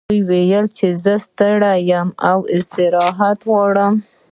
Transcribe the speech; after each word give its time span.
هغې 0.09 0.19
وویل 0.29 0.65
چې 0.77 0.87
زه 1.03 1.13
ستړې 1.25 1.75
یم 1.89 2.09
او 2.29 2.37
استراحت 2.55 3.37
غواړم 3.49 3.93